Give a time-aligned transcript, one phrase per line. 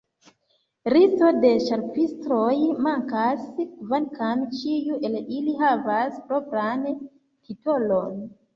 [0.93, 2.55] Listo de ĉapitroj
[2.87, 8.21] mankas, kvankam ĉiu el ili havas propran titolon.